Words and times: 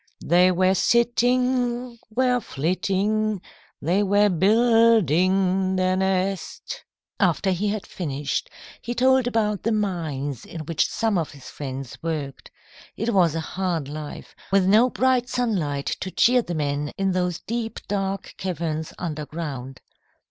They 0.25 0.51
were 0.51 0.73
sitting, 0.73 1.99
were 2.09 2.39
flitting, 2.39 3.39
They 3.83 4.01
were 4.01 4.29
building 4.29 5.75
their 5.75 5.95
nest." 5.95 6.83
[Illustration: 7.19 7.19
BERTHA'S 7.19 7.19
HOME.] 7.19 7.29
After 7.29 7.51
he 7.51 7.67
had 7.67 7.85
finished, 7.85 8.49
he 8.81 8.95
told 8.95 9.27
about 9.27 9.61
the 9.61 9.71
mines 9.71 10.43
in 10.43 10.61
which 10.61 10.89
some 10.89 11.19
of 11.19 11.29
his 11.33 11.51
friends 11.51 11.99
worked. 12.01 12.49
It 12.97 13.13
was 13.13 13.35
a 13.35 13.39
hard 13.41 13.87
life, 13.87 14.33
with 14.51 14.65
no 14.65 14.89
bright 14.89 15.29
sunlight 15.29 15.97
to 15.99 16.09
cheer 16.09 16.41
the 16.41 16.55
men 16.55 16.91
in 16.97 17.11
those 17.11 17.39
deep, 17.41 17.79
dark 17.87 18.33
caverns 18.37 18.93
underground. 18.97 19.81